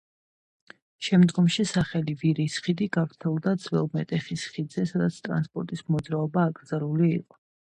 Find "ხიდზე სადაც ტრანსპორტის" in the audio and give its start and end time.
4.55-5.87